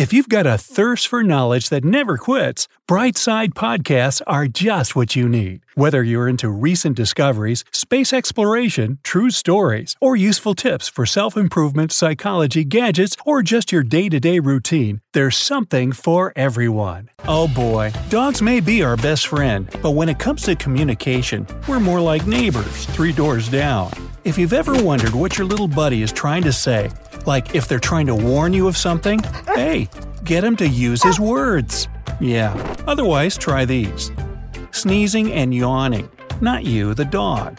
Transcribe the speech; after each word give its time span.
If 0.00 0.14
you've 0.14 0.30
got 0.30 0.46
a 0.46 0.56
thirst 0.56 1.08
for 1.08 1.22
knowledge 1.22 1.68
that 1.68 1.84
never 1.84 2.16
quits, 2.16 2.68
Brightside 2.88 3.50
podcasts 3.50 4.22
are 4.26 4.46
just 4.46 4.96
what 4.96 5.14
you 5.14 5.28
need. 5.28 5.60
Whether 5.74 6.02
you're 6.02 6.26
into 6.26 6.48
recent 6.48 6.96
discoveries, 6.96 7.66
space 7.70 8.10
exploration, 8.14 8.98
true 9.02 9.28
stories, 9.28 9.96
or 10.00 10.16
useful 10.16 10.54
tips 10.54 10.88
for 10.88 11.04
self 11.04 11.36
improvement, 11.36 11.92
psychology, 11.92 12.64
gadgets, 12.64 13.14
or 13.26 13.42
just 13.42 13.72
your 13.72 13.82
day 13.82 14.08
to 14.08 14.18
day 14.18 14.38
routine, 14.38 15.02
there's 15.12 15.36
something 15.36 15.92
for 15.92 16.32
everyone. 16.34 17.10
Oh 17.28 17.46
boy, 17.46 17.92
dogs 18.08 18.40
may 18.40 18.60
be 18.60 18.82
our 18.82 18.96
best 18.96 19.26
friend, 19.26 19.68
but 19.82 19.90
when 19.90 20.08
it 20.08 20.18
comes 20.18 20.44
to 20.44 20.56
communication, 20.56 21.46
we're 21.68 21.78
more 21.78 22.00
like 22.00 22.26
neighbors 22.26 22.86
three 22.86 23.12
doors 23.12 23.50
down. 23.50 23.92
If 24.24 24.38
you've 24.38 24.52
ever 24.54 24.82
wondered 24.82 25.14
what 25.14 25.36
your 25.36 25.46
little 25.46 25.68
buddy 25.68 26.02
is 26.02 26.10
trying 26.12 26.42
to 26.44 26.52
say, 26.52 26.90
like 27.26 27.54
if 27.54 27.68
they're 27.68 27.78
trying 27.78 28.06
to 28.06 28.14
warn 28.14 28.52
you 28.52 28.68
of 28.68 28.76
something, 28.76 29.20
hey, 29.54 29.88
get 30.24 30.44
him 30.44 30.56
to 30.56 30.68
use 30.68 31.02
his 31.02 31.18
words. 31.20 31.88
Yeah, 32.20 32.54
otherwise, 32.86 33.36
try 33.36 33.64
these 33.64 34.10
sneezing 34.72 35.32
and 35.32 35.54
yawning, 35.54 36.08
not 36.40 36.64
you, 36.64 36.94
the 36.94 37.04
dog. 37.04 37.58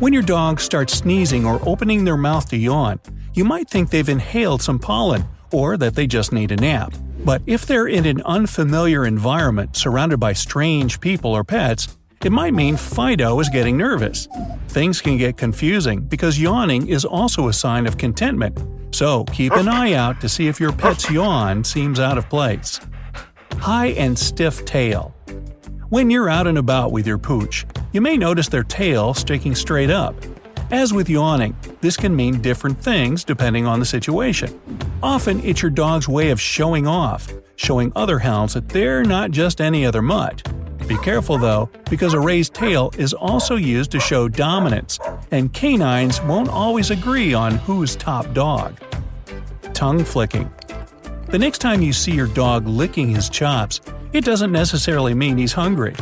When 0.00 0.12
your 0.12 0.22
dog 0.22 0.60
starts 0.60 0.94
sneezing 0.94 1.44
or 1.44 1.60
opening 1.68 2.04
their 2.04 2.16
mouth 2.16 2.48
to 2.50 2.56
yawn, 2.56 3.00
you 3.34 3.44
might 3.44 3.68
think 3.68 3.90
they've 3.90 4.08
inhaled 4.08 4.62
some 4.62 4.78
pollen 4.78 5.24
or 5.52 5.76
that 5.76 5.94
they 5.94 6.06
just 6.06 6.32
need 6.32 6.52
a 6.52 6.56
nap. 6.56 6.94
But 7.24 7.42
if 7.46 7.66
they're 7.66 7.86
in 7.86 8.06
an 8.06 8.22
unfamiliar 8.22 9.04
environment 9.04 9.76
surrounded 9.76 10.18
by 10.18 10.32
strange 10.32 11.00
people 11.00 11.32
or 11.32 11.44
pets, 11.44 11.96
it 12.24 12.32
might 12.32 12.54
mean 12.54 12.76
Fido 12.76 13.38
is 13.40 13.48
getting 13.48 13.76
nervous. 13.76 14.28
Things 14.68 15.00
can 15.00 15.16
get 15.16 15.36
confusing 15.36 16.00
because 16.00 16.40
yawning 16.40 16.88
is 16.88 17.04
also 17.04 17.48
a 17.48 17.52
sign 17.52 17.86
of 17.86 17.98
contentment, 17.98 18.58
so 18.90 19.24
keep 19.24 19.52
an 19.52 19.68
eye 19.68 19.94
out 19.94 20.20
to 20.20 20.28
see 20.28 20.48
if 20.48 20.60
your 20.60 20.72
pet's 20.72 21.10
yawn 21.10 21.64
seems 21.64 22.00
out 22.00 22.18
of 22.18 22.28
place. 22.28 22.80
High 23.54 23.88
and 23.88 24.18
stiff 24.18 24.64
tail. 24.64 25.14
When 25.88 26.10
you're 26.10 26.28
out 26.28 26.46
and 26.46 26.58
about 26.58 26.92
with 26.92 27.06
your 27.06 27.18
pooch, 27.18 27.66
you 27.92 28.00
may 28.00 28.16
notice 28.16 28.48
their 28.48 28.62
tail 28.62 29.12
sticking 29.14 29.54
straight 29.54 29.90
up. 29.90 30.14
As 30.70 30.92
with 30.92 31.08
yawning, 31.08 31.56
this 31.80 31.96
can 31.96 32.14
mean 32.14 32.40
different 32.40 32.80
things 32.80 33.24
depending 33.24 33.66
on 33.66 33.80
the 33.80 33.86
situation. 33.86 34.60
Often, 35.02 35.44
it's 35.44 35.62
your 35.62 35.70
dog's 35.70 36.08
way 36.08 36.30
of 36.30 36.40
showing 36.40 36.86
off, 36.86 37.32
showing 37.56 37.92
other 37.96 38.20
hounds 38.20 38.54
that 38.54 38.68
they're 38.68 39.02
not 39.02 39.32
just 39.32 39.60
any 39.60 39.84
other 39.84 40.00
mutt. 40.00 40.49
Be 40.90 40.98
careful 40.98 41.38
though, 41.38 41.70
because 41.88 42.14
a 42.14 42.18
raised 42.18 42.52
tail 42.52 42.90
is 42.98 43.14
also 43.14 43.54
used 43.54 43.92
to 43.92 44.00
show 44.00 44.26
dominance, 44.26 44.98
and 45.30 45.52
canines 45.52 46.20
won't 46.22 46.48
always 46.48 46.90
agree 46.90 47.32
on 47.32 47.58
who's 47.58 47.94
top 47.94 48.34
dog. 48.34 48.76
Tongue 49.72 50.02
flicking. 50.02 50.50
The 51.28 51.38
next 51.38 51.58
time 51.58 51.80
you 51.80 51.92
see 51.92 52.10
your 52.10 52.26
dog 52.26 52.66
licking 52.66 53.08
his 53.08 53.28
chops, 53.28 53.80
it 54.12 54.24
doesn't 54.24 54.50
necessarily 54.50 55.14
mean 55.14 55.38
he's 55.38 55.52
hungry. 55.52 55.94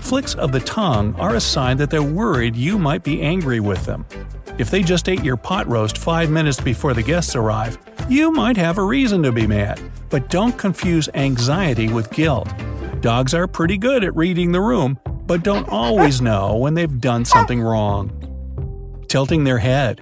Flicks 0.00 0.34
of 0.34 0.52
the 0.52 0.60
tongue 0.60 1.14
are 1.14 1.36
a 1.36 1.40
sign 1.40 1.78
that 1.78 1.88
they're 1.88 2.02
worried 2.02 2.54
you 2.54 2.78
might 2.78 3.02
be 3.02 3.22
angry 3.22 3.60
with 3.60 3.86
them. 3.86 4.04
If 4.58 4.70
they 4.70 4.82
just 4.82 5.08
ate 5.08 5.24
your 5.24 5.38
pot 5.38 5.66
roast 5.68 5.96
five 5.96 6.28
minutes 6.28 6.60
before 6.60 6.92
the 6.92 7.02
guests 7.02 7.34
arrive, 7.34 7.78
you 8.10 8.30
might 8.30 8.58
have 8.58 8.76
a 8.76 8.82
reason 8.82 9.22
to 9.22 9.32
be 9.32 9.46
mad, 9.46 9.80
but 10.10 10.28
don't 10.28 10.58
confuse 10.58 11.08
anxiety 11.14 11.88
with 11.88 12.10
guilt. 12.10 12.46
Dogs 13.04 13.34
are 13.34 13.46
pretty 13.46 13.76
good 13.76 14.02
at 14.02 14.16
reading 14.16 14.52
the 14.52 14.62
room, 14.62 14.98
but 15.26 15.42
don't 15.42 15.68
always 15.68 16.22
know 16.22 16.56
when 16.56 16.72
they've 16.72 17.02
done 17.02 17.26
something 17.26 17.60
wrong. 17.60 19.04
Tilting 19.08 19.44
their 19.44 19.58
head. 19.58 20.00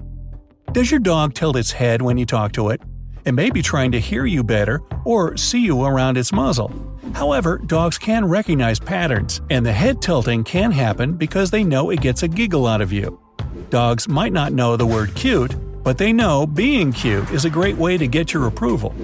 Does 0.70 0.88
your 0.88 1.00
dog 1.00 1.34
tilt 1.34 1.56
its 1.56 1.72
head 1.72 2.00
when 2.00 2.16
you 2.16 2.24
talk 2.24 2.52
to 2.52 2.68
it? 2.68 2.80
It 3.24 3.32
may 3.32 3.50
be 3.50 3.60
trying 3.60 3.90
to 3.90 3.98
hear 3.98 4.24
you 4.24 4.44
better 4.44 4.82
or 5.04 5.36
see 5.36 5.58
you 5.58 5.82
around 5.82 6.16
its 6.16 6.32
muzzle. 6.32 6.70
However, 7.12 7.58
dogs 7.66 7.98
can 7.98 8.24
recognize 8.24 8.78
patterns, 8.78 9.40
and 9.50 9.66
the 9.66 9.72
head 9.72 10.00
tilting 10.00 10.44
can 10.44 10.70
happen 10.70 11.14
because 11.14 11.50
they 11.50 11.64
know 11.64 11.90
it 11.90 12.00
gets 12.00 12.22
a 12.22 12.28
giggle 12.28 12.68
out 12.68 12.80
of 12.80 12.92
you. 12.92 13.20
Dogs 13.68 14.06
might 14.06 14.32
not 14.32 14.52
know 14.52 14.76
the 14.76 14.86
word 14.86 15.12
cute, 15.16 15.56
but 15.82 15.98
they 15.98 16.12
know 16.12 16.46
being 16.46 16.92
cute 16.92 17.28
is 17.32 17.44
a 17.44 17.50
great 17.50 17.76
way 17.76 17.98
to 17.98 18.06
get 18.06 18.32
your 18.32 18.46
approval. 18.46 18.94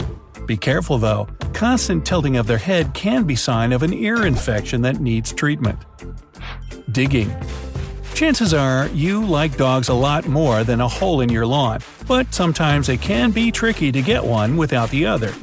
Be 0.46 0.56
careful 0.56 0.98
though, 0.98 1.26
constant 1.58 2.06
tilting 2.06 2.36
of 2.36 2.46
their 2.46 2.56
head 2.56 2.94
can 2.94 3.24
be 3.24 3.34
sign 3.34 3.72
of 3.72 3.82
an 3.82 3.92
ear 3.92 4.24
infection 4.26 4.80
that 4.80 5.00
needs 5.00 5.32
treatment. 5.32 5.76
Digging. 6.92 7.34
Chances 8.14 8.54
are 8.54 8.86
you 8.90 9.26
like 9.26 9.56
dogs 9.56 9.88
a 9.88 9.94
lot 9.94 10.28
more 10.28 10.62
than 10.62 10.80
a 10.80 10.86
hole 10.86 11.20
in 11.20 11.28
your 11.28 11.46
lawn, 11.46 11.80
but 12.06 12.32
sometimes 12.32 12.88
it 12.88 13.02
can 13.02 13.32
be 13.32 13.50
tricky 13.50 13.90
to 13.90 14.00
get 14.00 14.22
one 14.22 14.56
without 14.56 14.88
the 14.90 15.04
other. 15.04 15.34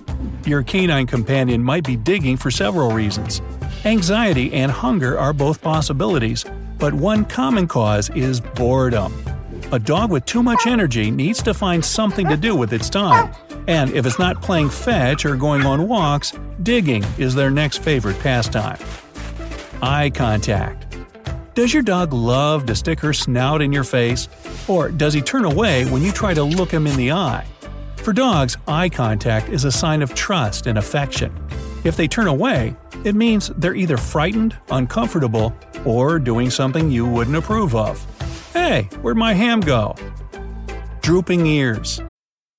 Your 0.45 0.63
canine 0.63 1.05
companion 1.05 1.61
might 1.61 1.83
be 1.83 1.97
digging 1.97 2.37
for 2.37 2.49
several 2.49 2.91
reasons. 2.91 3.41
Anxiety 3.83 4.53
and 4.53 4.71
hunger 4.71 5.19
are 5.19 5.33
both 5.33 5.61
possibilities, 5.61 6.45
but 6.77 6.93
one 6.93 7.25
common 7.25 7.67
cause 7.67 8.09
is 8.11 8.39
boredom. 8.39 9.13
A 9.73 9.79
dog 9.79 10.11
with 10.11 10.23
too 10.23 10.41
much 10.41 10.65
energy 10.65 11.11
needs 11.11 11.43
to 11.43 11.53
find 11.53 11.83
something 11.83 12.29
to 12.29 12.37
do 12.37 12.55
with 12.55 12.71
its 12.71 12.89
time, 12.89 13.35
and 13.67 13.91
if 13.91 14.05
it's 14.05 14.19
not 14.19 14.41
playing 14.41 14.69
fetch 14.69 15.25
or 15.25 15.35
going 15.35 15.65
on 15.65 15.87
walks, 15.87 16.33
digging 16.63 17.03
is 17.17 17.35
their 17.35 17.51
next 17.51 17.79
favorite 17.79 18.19
pastime. 18.19 18.77
Eye 19.81 20.09
contact. 20.09 20.85
Does 21.55 21.73
your 21.73 21.83
dog 21.83 22.11
love 22.11 22.65
to 22.65 22.75
stick 22.75 22.99
her 22.99 23.13
snout 23.13 23.61
in 23.61 23.71
your 23.71 23.85
face? 23.85 24.27
Or 24.67 24.89
does 24.89 25.13
he 25.13 25.21
turn 25.21 25.45
away 25.45 25.85
when 25.85 26.01
you 26.01 26.11
try 26.11 26.33
to 26.33 26.43
look 26.43 26.69
him 26.69 26.85
in 26.85 26.97
the 26.97 27.13
eye? 27.13 27.45
For 27.97 28.13
dogs, 28.13 28.57
eye 28.67 28.89
contact 28.89 29.49
is 29.49 29.63
a 29.63 29.71
sign 29.71 30.01
of 30.01 30.13
trust 30.13 30.67
and 30.67 30.77
affection. 30.77 31.33
If 31.83 31.95
they 31.95 32.07
turn 32.07 32.27
away, 32.27 32.75
it 33.03 33.15
means 33.15 33.49
they're 33.57 33.75
either 33.75 33.97
frightened, 33.97 34.57
uncomfortable, 34.69 35.55
or 35.85 36.19
doing 36.19 36.49
something 36.49 36.91
you 36.91 37.05
wouldn't 37.05 37.37
approve 37.37 37.73
of. 37.75 38.03
Hey, 38.53 38.89
where'd 39.01 39.17
my 39.17 39.33
ham 39.33 39.61
go? 39.61 39.95
Drooping 41.01 41.45
ears. 41.45 42.01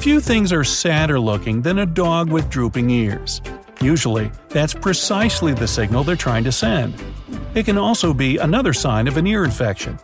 Few 0.00 0.18
things 0.18 0.50
are 0.50 0.64
sadder 0.64 1.20
looking 1.20 1.60
than 1.60 1.80
a 1.80 1.84
dog 1.84 2.32
with 2.32 2.48
drooping 2.48 2.88
ears. 2.88 3.42
Usually, 3.82 4.32
that's 4.48 4.72
precisely 4.72 5.52
the 5.52 5.68
signal 5.68 6.04
they're 6.04 6.16
trying 6.16 6.42
to 6.44 6.52
send. 6.52 6.94
It 7.54 7.66
can 7.66 7.76
also 7.76 8.14
be 8.14 8.38
another 8.38 8.72
sign 8.72 9.08
of 9.08 9.18
an 9.18 9.26
ear 9.26 9.44
infection. 9.44 9.98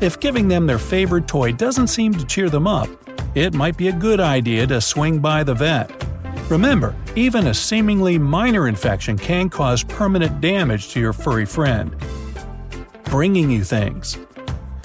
If 0.00 0.20
giving 0.20 0.46
them 0.46 0.68
their 0.68 0.78
favorite 0.78 1.26
toy 1.26 1.50
doesn't 1.50 1.88
seem 1.88 2.14
to 2.14 2.24
cheer 2.26 2.48
them 2.48 2.68
up, 2.68 2.88
it 3.34 3.52
might 3.52 3.76
be 3.76 3.88
a 3.88 3.92
good 3.92 4.20
idea 4.20 4.68
to 4.68 4.80
swing 4.80 5.18
by 5.18 5.42
the 5.42 5.54
vet. 5.54 5.90
Remember, 6.48 6.94
even 7.16 7.48
a 7.48 7.54
seemingly 7.54 8.18
minor 8.18 8.68
infection 8.68 9.18
can 9.18 9.50
cause 9.50 9.82
permanent 9.82 10.40
damage 10.40 10.90
to 10.90 11.00
your 11.00 11.12
furry 11.12 11.44
friend. 11.44 11.96
Bringing 13.06 13.50
you 13.50 13.64
things. 13.64 14.16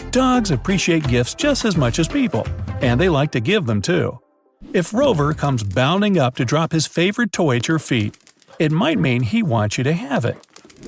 Dogs 0.10 0.50
appreciate 0.50 1.08
gifts 1.08 1.36
just 1.36 1.66
as 1.66 1.78
much 1.78 2.00
as 2.00 2.08
people, 2.08 2.48
and 2.82 3.00
they 3.00 3.10
like 3.10 3.30
to 3.34 3.40
give 3.40 3.68
them 3.68 3.80
too. 3.80 4.20
If 4.74 4.94
Rover 4.94 5.34
comes 5.34 5.64
bounding 5.64 6.18
up 6.18 6.36
to 6.36 6.46
drop 6.46 6.72
his 6.72 6.86
favorite 6.86 7.32
toy 7.32 7.58
at 7.58 7.68
your 7.68 7.80
feet, 7.80 8.18
it 8.60 8.72
might 8.72 9.00
mean 9.00 9.24
he 9.24 9.42
wants 9.42 9.78
you 9.78 9.84
to 9.86 9.94
have 9.94 10.26
it. 10.26 10.38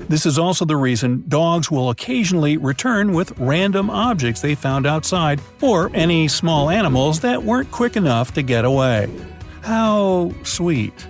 This 0.10 0.26
is 0.26 0.38
also 0.38 0.66
the 0.66 0.78
reason 0.78 1.24
dogs 1.28 1.72
will 1.72 1.90
occasionally 1.90 2.58
return 2.58 3.14
with 3.14 3.38
random 3.40 3.90
objects 3.90 4.42
they 4.42 4.56
found 4.56 4.86
outside 4.86 5.42
or 5.62 5.90
any 5.94 6.28
small 6.28 6.70
animals 6.70 7.22
that 7.22 7.44
weren't 7.44 7.72
quick 7.72 7.96
enough 7.96 8.34
to 8.34 8.42
get 8.42 8.66
away. 8.66 9.10
How 9.62 10.34
sweet. 10.44 11.08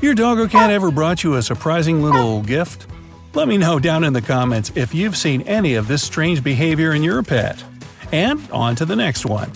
Your 0.00 0.14
dog 0.14 0.38
or 0.38 0.48
cat 0.48 0.70
ever 0.70 0.90
brought 0.90 1.22
you 1.22 1.34
a 1.34 1.42
surprising 1.42 2.02
little 2.02 2.42
gift? 2.42 2.86
Let 3.34 3.48
me 3.48 3.58
know 3.58 3.78
down 3.78 4.04
in 4.04 4.12
the 4.12 4.22
comments 4.22 4.72
if 4.74 4.94
you've 4.94 5.16
seen 5.16 5.42
any 5.42 5.74
of 5.74 5.86
this 5.86 6.02
strange 6.02 6.42
behavior 6.42 6.92
in 6.92 7.02
your 7.02 7.22
pet. 7.22 7.62
And 8.10 8.40
on 8.50 8.74
to 8.76 8.84
the 8.84 8.96
next 8.96 9.26
one 9.26 9.52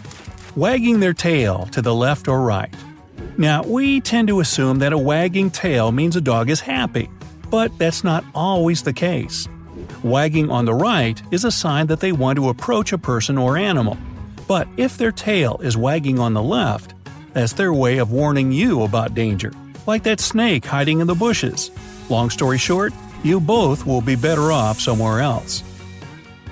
wagging 0.56 1.00
their 1.00 1.14
tail 1.14 1.66
to 1.72 1.80
the 1.80 1.94
left 1.94 2.28
or 2.28 2.42
right. 2.42 2.72
Now, 3.38 3.62
we 3.62 4.00
tend 4.00 4.28
to 4.28 4.40
assume 4.40 4.78
that 4.80 4.92
a 4.92 4.98
wagging 4.98 5.50
tail 5.50 5.92
means 5.92 6.16
a 6.16 6.20
dog 6.20 6.50
is 6.50 6.60
happy, 6.60 7.08
but 7.50 7.76
that's 7.78 8.04
not 8.04 8.24
always 8.34 8.82
the 8.82 8.92
case. 8.92 9.48
Wagging 10.02 10.50
on 10.50 10.64
the 10.64 10.74
right 10.74 11.20
is 11.30 11.44
a 11.44 11.50
sign 11.50 11.86
that 11.86 12.00
they 12.00 12.12
want 12.12 12.36
to 12.36 12.48
approach 12.48 12.92
a 12.92 12.98
person 12.98 13.38
or 13.38 13.56
animal. 13.56 13.96
But 14.46 14.68
if 14.76 14.98
their 14.98 15.12
tail 15.12 15.58
is 15.62 15.76
wagging 15.76 16.18
on 16.18 16.34
the 16.34 16.42
left, 16.42 16.94
that's 17.32 17.54
their 17.54 17.72
way 17.72 17.98
of 17.98 18.12
warning 18.12 18.52
you 18.52 18.82
about 18.82 19.14
danger, 19.14 19.52
like 19.86 20.02
that 20.02 20.20
snake 20.20 20.64
hiding 20.64 21.00
in 21.00 21.06
the 21.06 21.14
bushes. 21.14 21.70
Long 22.10 22.28
story 22.28 22.58
short, 22.58 22.92
you 23.22 23.40
both 23.40 23.86
will 23.86 24.02
be 24.02 24.16
better 24.16 24.52
off 24.52 24.80
somewhere 24.80 25.20
else. 25.20 25.62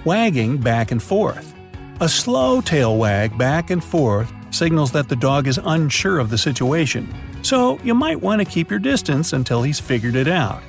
Wagging 0.04 0.56
back 0.56 0.92
and 0.92 1.02
forth. 1.02 1.54
A 2.02 2.08
slow 2.08 2.62
tail 2.62 2.96
wag 2.96 3.36
back 3.36 3.68
and 3.68 3.84
forth 3.84 4.32
signals 4.48 4.90
that 4.92 5.10
the 5.10 5.16
dog 5.16 5.46
is 5.46 5.60
unsure 5.62 6.18
of 6.18 6.30
the 6.30 6.38
situation, 6.38 7.14
so 7.42 7.78
you 7.84 7.94
might 7.94 8.18
want 8.18 8.40
to 8.40 8.46
keep 8.46 8.70
your 8.70 8.78
distance 8.78 9.34
until 9.34 9.62
he's 9.62 9.78
figured 9.78 10.14
it 10.14 10.26
out. 10.26 10.62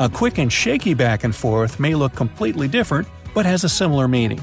A 0.00 0.10
quick 0.10 0.36
and 0.36 0.52
shaky 0.52 0.92
back 0.92 1.24
and 1.24 1.34
forth 1.34 1.80
may 1.80 1.94
look 1.94 2.14
completely 2.14 2.68
different, 2.68 3.08
but 3.32 3.46
has 3.46 3.64
a 3.64 3.70
similar 3.70 4.06
meaning. 4.06 4.38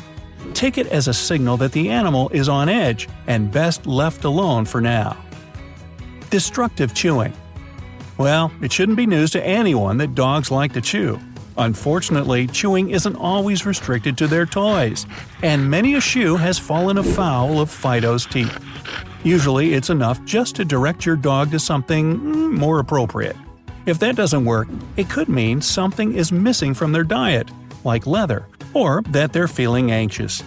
Take 0.55 0.79
it 0.79 0.87
as 0.87 1.07
a 1.07 1.13
signal 1.13 1.55
that 1.57 1.71
the 1.71 1.91
animal 1.91 2.29
is 2.29 2.49
on 2.49 2.67
edge 2.67 3.07
and 3.27 3.51
best 3.51 3.85
left 3.85 4.23
alone 4.23 4.65
for 4.65 4.81
now. 4.81 5.15
Destructive 6.31 6.95
chewing. 6.95 7.33
Well, 8.17 8.51
it 8.59 8.71
shouldn't 8.71 8.97
be 8.97 9.05
news 9.05 9.29
to 9.31 9.45
anyone 9.45 9.97
that 9.97 10.15
dogs 10.15 10.49
like 10.49 10.73
to 10.73 10.81
chew. 10.81 11.19
Unfortunately, 11.57 12.47
chewing 12.47 12.89
isn't 12.89 13.15
always 13.15 13.65
restricted 13.65 14.17
to 14.17 14.27
their 14.27 14.45
toys, 14.45 15.05
and 15.43 15.69
many 15.69 15.93
a 15.95 16.01
shoe 16.01 16.35
has 16.35 16.57
fallen 16.57 16.97
afoul 16.97 17.59
of 17.59 17.69
Fido's 17.69 18.25
teeth. 18.25 18.57
Usually, 19.23 19.73
it's 19.73 19.89
enough 19.89 20.23
just 20.25 20.55
to 20.55 20.65
direct 20.65 21.05
your 21.05 21.15
dog 21.15 21.51
to 21.51 21.59
something 21.59 22.19
mm, 22.19 22.51
more 22.51 22.79
appropriate. 22.79 23.37
If 23.85 23.99
that 23.99 24.15
doesn't 24.15 24.45
work, 24.45 24.67
it 24.97 25.09
could 25.09 25.29
mean 25.29 25.61
something 25.61 26.13
is 26.13 26.31
missing 26.31 26.73
from 26.73 26.91
their 26.91 27.03
diet, 27.03 27.49
like 27.83 28.07
leather, 28.07 28.47
or 28.73 29.01
that 29.09 29.31
they're 29.31 29.47
feeling 29.47 29.91
anxious. 29.91 30.43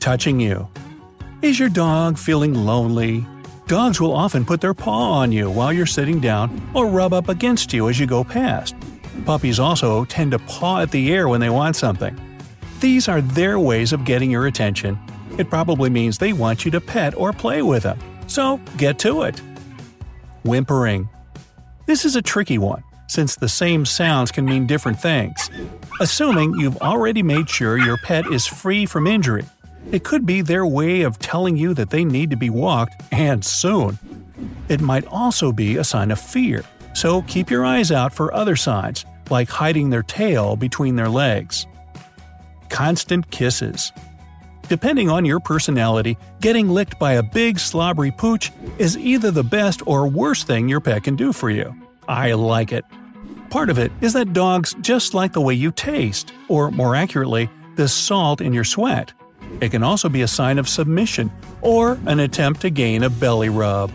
Touching 0.00 0.40
you. 0.40 0.68
Is 1.42 1.58
your 1.58 1.68
dog 1.68 2.18
feeling 2.18 2.54
lonely? 2.54 3.26
Dogs 3.66 4.00
will 4.00 4.12
often 4.12 4.44
put 4.44 4.60
their 4.60 4.74
paw 4.74 5.12
on 5.12 5.30
you 5.30 5.50
while 5.50 5.72
you're 5.72 5.86
sitting 5.86 6.18
down 6.18 6.70
or 6.74 6.86
rub 6.86 7.12
up 7.12 7.28
against 7.28 7.72
you 7.72 7.88
as 7.88 8.00
you 8.00 8.06
go 8.06 8.24
past. 8.24 8.74
Puppies 9.24 9.60
also 9.60 10.04
tend 10.04 10.32
to 10.32 10.38
paw 10.40 10.80
at 10.80 10.90
the 10.90 11.12
air 11.12 11.28
when 11.28 11.40
they 11.40 11.50
want 11.50 11.76
something. 11.76 12.18
These 12.80 13.08
are 13.08 13.20
their 13.20 13.58
ways 13.58 13.92
of 13.92 14.04
getting 14.04 14.30
your 14.30 14.46
attention. 14.46 14.98
It 15.38 15.50
probably 15.50 15.90
means 15.90 16.18
they 16.18 16.32
want 16.32 16.64
you 16.64 16.70
to 16.72 16.80
pet 16.80 17.14
or 17.16 17.32
play 17.32 17.62
with 17.62 17.82
them. 17.84 17.98
So 18.26 18.60
get 18.76 18.98
to 19.00 19.22
it. 19.22 19.40
Whimpering. 20.44 21.08
This 21.86 22.04
is 22.04 22.16
a 22.16 22.22
tricky 22.22 22.58
one, 22.58 22.82
since 23.08 23.36
the 23.36 23.48
same 23.48 23.84
sounds 23.84 24.30
can 24.30 24.44
mean 24.44 24.66
different 24.66 25.00
things. 25.00 25.50
Assuming 26.00 26.54
you've 26.54 26.78
already 26.78 27.22
made 27.22 27.50
sure 27.50 27.78
your 27.78 27.98
pet 27.98 28.26
is 28.32 28.46
free 28.46 28.86
from 28.86 29.06
injury, 29.06 29.44
it 29.92 30.04
could 30.04 30.24
be 30.24 30.40
their 30.40 30.64
way 30.64 31.02
of 31.02 31.18
telling 31.18 31.56
you 31.56 31.74
that 31.74 31.90
they 31.90 32.04
need 32.04 32.30
to 32.30 32.36
be 32.36 32.50
walked, 32.50 33.02
and 33.12 33.44
soon. 33.44 33.98
It 34.68 34.80
might 34.80 35.06
also 35.06 35.52
be 35.52 35.76
a 35.76 35.84
sign 35.84 36.10
of 36.10 36.20
fear, 36.20 36.64
so 36.94 37.22
keep 37.22 37.50
your 37.50 37.64
eyes 37.64 37.90
out 37.90 38.12
for 38.12 38.32
other 38.32 38.56
signs, 38.56 39.04
like 39.30 39.48
hiding 39.48 39.90
their 39.90 40.02
tail 40.02 40.56
between 40.56 40.96
their 40.96 41.08
legs. 41.08 41.66
Constant 42.68 43.30
kisses. 43.30 43.92
Depending 44.68 45.10
on 45.10 45.24
your 45.24 45.40
personality, 45.40 46.16
getting 46.40 46.68
licked 46.68 46.98
by 46.98 47.14
a 47.14 47.22
big 47.22 47.58
slobbery 47.58 48.12
pooch 48.12 48.52
is 48.78 48.96
either 48.96 49.30
the 49.30 49.42
best 49.42 49.82
or 49.86 50.06
worst 50.06 50.46
thing 50.46 50.68
your 50.68 50.80
pet 50.80 51.02
can 51.02 51.16
do 51.16 51.32
for 51.32 51.50
you. 51.50 51.74
I 52.06 52.32
like 52.34 52.72
it. 52.72 52.84
Part 53.50 53.68
of 53.68 53.78
it 53.78 53.90
is 54.00 54.12
that 54.12 54.32
dogs 54.32 54.76
just 54.80 55.12
like 55.12 55.32
the 55.32 55.40
way 55.40 55.54
you 55.54 55.72
taste, 55.72 56.32
or 56.48 56.70
more 56.70 56.94
accurately, 56.94 57.50
the 57.74 57.88
salt 57.88 58.40
in 58.40 58.52
your 58.52 58.62
sweat. 58.62 59.12
It 59.60 59.70
can 59.70 59.82
also 59.82 60.08
be 60.08 60.22
a 60.22 60.28
sign 60.28 60.58
of 60.58 60.68
submission 60.68 61.32
or 61.60 61.98
an 62.06 62.20
attempt 62.20 62.60
to 62.60 62.70
gain 62.70 63.02
a 63.02 63.10
belly 63.10 63.48
rub. 63.48 63.90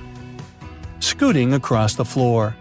Scooting 0.99 1.53
across 1.53 1.95
the 1.95 2.03
floor. 2.03 2.55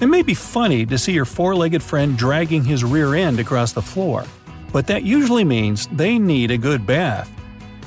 It 0.00 0.06
may 0.06 0.22
be 0.22 0.34
funny 0.34 0.84
to 0.86 0.98
see 0.98 1.12
your 1.12 1.24
four 1.24 1.54
legged 1.54 1.82
friend 1.82 2.18
dragging 2.18 2.64
his 2.64 2.82
rear 2.82 3.14
end 3.14 3.38
across 3.38 3.72
the 3.72 3.82
floor, 3.82 4.24
but 4.72 4.88
that 4.88 5.04
usually 5.04 5.44
means 5.44 5.86
they 5.92 6.18
need 6.18 6.50
a 6.50 6.58
good 6.58 6.84
bath. 6.84 7.30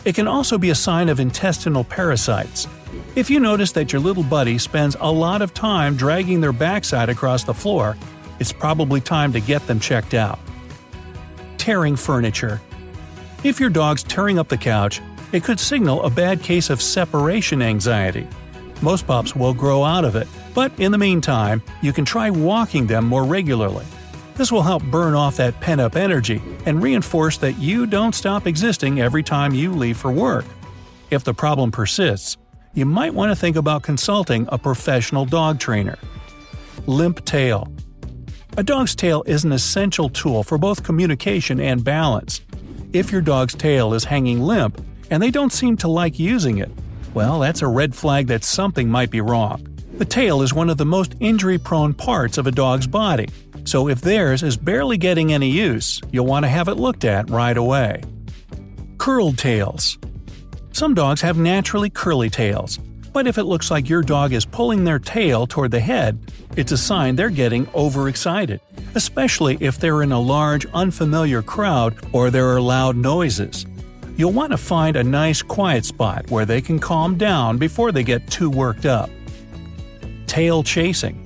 It 0.05 0.15
can 0.15 0.27
also 0.27 0.57
be 0.57 0.69
a 0.69 0.75
sign 0.75 1.09
of 1.09 1.19
intestinal 1.19 1.83
parasites. 1.83 2.67
If 3.15 3.29
you 3.29 3.41
notice 3.41 3.73
that 3.73 3.91
your 3.91 4.01
little 4.01 4.23
buddy 4.23 4.57
spends 4.57 4.95
a 5.01 5.11
lot 5.11 5.41
of 5.41 5.53
time 5.53 5.97
dragging 5.97 6.39
their 6.39 6.53
backside 6.53 7.09
across 7.09 7.43
the 7.43 7.53
floor, 7.53 7.97
it's 8.39 8.53
probably 8.53 9.01
time 9.01 9.33
to 9.33 9.41
get 9.41 9.67
them 9.67 9.79
checked 9.79 10.13
out. 10.13 10.39
Tearing 11.57 11.97
furniture. 11.97 12.61
If 13.43 13.59
your 13.59 13.69
dog's 13.69 14.03
tearing 14.03 14.39
up 14.39 14.47
the 14.47 14.57
couch, 14.57 15.01
it 15.33 15.43
could 15.43 15.59
signal 15.59 16.03
a 16.03 16.09
bad 16.09 16.41
case 16.41 16.69
of 16.69 16.81
separation 16.81 17.61
anxiety. 17.61 18.27
Most 18.81 19.05
pups 19.05 19.35
will 19.35 19.53
grow 19.53 19.83
out 19.83 20.05
of 20.05 20.15
it, 20.15 20.27
but 20.53 20.71
in 20.79 20.91
the 20.91 20.97
meantime, 20.97 21.61
you 21.81 21.93
can 21.93 22.05
try 22.05 22.29
walking 22.29 22.87
them 22.87 23.05
more 23.05 23.23
regularly. 23.23 23.85
This 24.35 24.51
will 24.51 24.61
help 24.61 24.83
burn 24.83 25.15
off 25.15 25.37
that 25.37 25.59
pent 25.61 25.81
up 25.81 25.95
energy 25.95 26.41
and 26.65 26.81
reinforce 26.81 27.37
that 27.37 27.53
you 27.53 27.87
don't 27.87 28.13
stop 28.13 28.45
existing 28.45 29.01
every 29.01 29.23
time 29.23 29.53
you 29.53 29.73
leave 29.73 29.97
for 29.97 30.11
work. 30.11 30.45
If 31.09 31.23
the 31.23 31.33
problem 31.33 31.71
persists, 31.71 32.37
you 32.73 32.85
might 32.85 33.13
want 33.13 33.31
to 33.31 33.35
think 33.35 33.55
about 33.55 33.81
consulting 33.81 34.47
a 34.51 34.57
professional 34.59 35.25
dog 35.25 35.59
trainer. 35.59 35.97
Limp 36.85 37.25
tail. 37.25 37.67
A 38.57 38.63
dog's 38.63 38.95
tail 38.95 39.23
is 39.25 39.43
an 39.43 39.51
essential 39.51 40.09
tool 40.09 40.43
for 40.43 40.57
both 40.57 40.83
communication 40.83 41.59
and 41.59 41.83
balance. 41.83 42.41
If 42.93 43.11
your 43.11 43.21
dog's 43.21 43.55
tail 43.55 43.93
is 43.93 44.03
hanging 44.03 44.41
limp 44.41 44.79
and 45.09 45.23
they 45.23 45.31
don't 45.31 45.51
seem 45.51 45.77
to 45.77 45.87
like 45.87 46.19
using 46.19 46.59
it, 46.59 46.71
well, 47.13 47.39
that's 47.39 47.61
a 47.63 47.67
red 47.67 47.95
flag 47.95 48.27
that 48.27 48.43
something 48.43 48.89
might 48.89 49.09
be 49.09 49.21
wrong. 49.21 49.76
The 49.97 50.05
tail 50.05 50.43
is 50.43 50.53
one 50.53 50.69
of 50.69 50.77
the 50.77 50.85
most 50.85 51.15
injury 51.19 51.57
prone 51.57 51.95
parts 51.95 52.37
of 52.37 52.45
a 52.45 52.51
dog's 52.51 52.85
body, 52.85 53.29
so 53.65 53.89
if 53.89 53.99
theirs 53.99 54.43
is 54.43 54.55
barely 54.55 54.95
getting 54.95 55.33
any 55.33 55.49
use, 55.49 55.99
you'll 56.11 56.27
want 56.27 56.45
to 56.45 56.49
have 56.49 56.67
it 56.67 56.75
looked 56.75 57.03
at 57.03 57.31
right 57.31 57.57
away. 57.57 58.03
Curled 58.99 59.39
tails. 59.39 59.97
Some 60.71 60.93
dogs 60.93 61.21
have 61.21 61.39
naturally 61.39 61.89
curly 61.89 62.29
tails, 62.29 62.77
but 63.11 63.25
if 63.25 63.39
it 63.39 63.45
looks 63.45 63.71
like 63.71 63.89
your 63.89 64.03
dog 64.03 64.33
is 64.33 64.45
pulling 64.45 64.83
their 64.83 64.99
tail 64.99 65.47
toward 65.47 65.71
the 65.71 65.79
head, 65.79 66.31
it's 66.55 66.71
a 66.71 66.77
sign 66.77 67.15
they're 67.15 67.31
getting 67.31 67.67
overexcited, 67.73 68.61
especially 68.93 69.57
if 69.59 69.79
they're 69.79 70.03
in 70.03 70.11
a 70.11 70.21
large, 70.21 70.67
unfamiliar 70.75 71.41
crowd 71.41 71.95
or 72.13 72.29
there 72.29 72.49
are 72.49 72.61
loud 72.61 72.95
noises. 72.95 73.65
You'll 74.15 74.31
want 74.31 74.51
to 74.51 74.57
find 74.57 74.95
a 74.95 75.03
nice 75.03 75.41
quiet 75.41 75.85
spot 75.85 76.29
where 76.29 76.45
they 76.45 76.61
can 76.61 76.77
calm 76.77 77.17
down 77.17 77.57
before 77.57 77.91
they 77.91 78.03
get 78.03 78.29
too 78.29 78.51
worked 78.51 78.85
up. 78.85 79.09
Tail 80.27 80.61
chasing. 80.63 81.25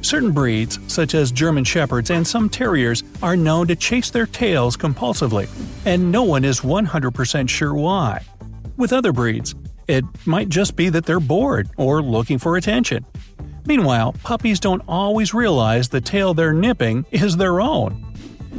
Certain 0.00 0.32
breeds, 0.32 0.78
such 0.86 1.14
as 1.14 1.32
German 1.32 1.64
Shepherds 1.64 2.10
and 2.10 2.26
some 2.26 2.48
Terriers, 2.48 3.02
are 3.22 3.36
known 3.36 3.66
to 3.68 3.76
chase 3.76 4.10
their 4.10 4.26
tails 4.26 4.76
compulsively, 4.76 5.48
and 5.86 6.12
no 6.12 6.22
one 6.22 6.44
is 6.44 6.60
100% 6.60 7.48
sure 7.48 7.74
why. 7.74 8.22
With 8.76 8.92
other 8.92 9.12
breeds, 9.12 9.54
it 9.88 10.04
might 10.26 10.48
just 10.48 10.76
be 10.76 10.88
that 10.90 11.06
they're 11.06 11.20
bored 11.20 11.70
or 11.76 12.02
looking 12.02 12.38
for 12.38 12.56
attention. 12.56 13.04
Meanwhile, 13.66 14.14
puppies 14.22 14.60
don't 14.60 14.82
always 14.86 15.32
realize 15.32 15.88
the 15.88 16.00
tail 16.00 16.34
they're 16.34 16.52
nipping 16.52 17.06
is 17.10 17.36
their 17.36 17.60
own. 17.60 18.04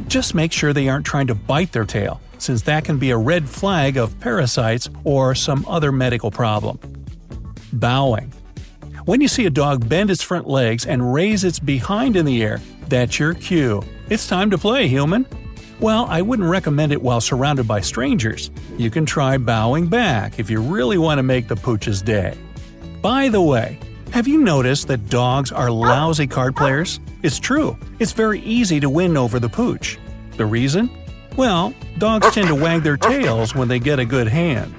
Just 0.08 0.34
make 0.34 0.52
sure 0.52 0.72
they 0.72 0.88
aren't 0.88 1.06
trying 1.06 1.28
to 1.28 1.34
bite 1.34 1.72
their 1.72 1.84
tail, 1.84 2.20
since 2.38 2.62
that 2.62 2.84
can 2.84 2.98
be 2.98 3.10
a 3.10 3.16
red 3.16 3.48
flag 3.48 3.96
of 3.96 4.18
parasites 4.18 4.88
or 5.04 5.34
some 5.34 5.64
other 5.68 5.92
medical 5.92 6.30
problem. 6.30 6.78
Bowing. 7.72 8.32
When 9.06 9.20
you 9.20 9.28
see 9.28 9.46
a 9.46 9.50
dog 9.50 9.88
bend 9.88 10.10
its 10.10 10.20
front 10.20 10.48
legs 10.48 10.84
and 10.84 11.14
raise 11.14 11.44
its 11.44 11.60
behind 11.60 12.16
in 12.16 12.24
the 12.24 12.42
air, 12.42 12.60
that's 12.88 13.20
your 13.20 13.34
cue. 13.34 13.80
It's 14.10 14.26
time 14.26 14.50
to 14.50 14.58
play, 14.58 14.88
human. 14.88 15.26
Well, 15.78 16.06
I 16.06 16.22
wouldn't 16.22 16.48
recommend 16.48 16.90
it 16.90 17.00
while 17.00 17.20
surrounded 17.20 17.68
by 17.68 17.82
strangers. 17.82 18.50
You 18.76 18.90
can 18.90 19.06
try 19.06 19.38
bowing 19.38 19.86
back 19.86 20.40
if 20.40 20.50
you 20.50 20.60
really 20.60 20.98
want 20.98 21.20
to 21.20 21.22
make 21.22 21.46
the 21.46 21.54
pooch's 21.54 22.02
day. 22.02 22.36
By 23.00 23.28
the 23.28 23.40
way, 23.40 23.78
have 24.10 24.26
you 24.26 24.38
noticed 24.38 24.88
that 24.88 25.08
dogs 25.08 25.52
are 25.52 25.70
lousy 25.70 26.26
card 26.26 26.56
players? 26.56 26.98
It's 27.22 27.38
true. 27.38 27.78
It's 28.00 28.10
very 28.10 28.40
easy 28.40 28.80
to 28.80 28.90
win 28.90 29.16
over 29.16 29.38
the 29.38 29.48
pooch. 29.48 30.00
The 30.36 30.46
reason? 30.46 30.90
Well, 31.36 31.72
dogs 31.98 32.34
tend 32.34 32.48
to 32.48 32.56
wag 32.56 32.82
their 32.82 32.96
tails 32.96 33.54
when 33.54 33.68
they 33.68 33.78
get 33.78 34.00
a 34.00 34.04
good 34.04 34.26
hand. 34.26 34.74